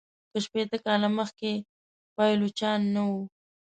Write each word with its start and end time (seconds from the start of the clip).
که 0.31 0.37
شپیته 0.45 0.77
کاله 0.85 1.09
مخکي 1.17 1.53
پایلوچان 2.15 2.79
نه 2.93 3.01
وه. 3.09 3.21